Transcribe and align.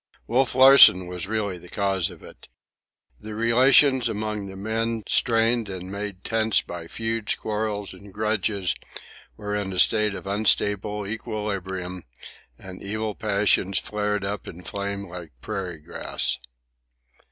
Wolf 0.25 0.55
Larsen 0.55 1.05
was 1.05 1.27
really 1.27 1.59
the 1.59 1.69
cause 1.69 2.09
of 2.09 2.23
it. 2.23 2.49
The 3.19 3.35
relations 3.35 4.09
among 4.09 4.47
the 4.47 4.55
men, 4.57 5.03
strained 5.07 5.69
and 5.69 5.91
made 5.91 6.23
tense 6.23 6.63
by 6.63 6.87
feuds, 6.87 7.35
quarrels 7.35 7.93
and 7.93 8.11
grudges, 8.11 8.73
were 9.37 9.55
in 9.55 9.71
a 9.71 9.77
state 9.77 10.15
of 10.15 10.25
unstable 10.25 11.05
equilibrium, 11.05 12.05
and 12.57 12.81
evil 12.81 13.13
passions 13.13 13.77
flared 13.77 14.25
up 14.25 14.47
in 14.47 14.63
flame 14.63 15.07
like 15.07 15.33
prairie 15.39 15.81
grass. 15.81 16.39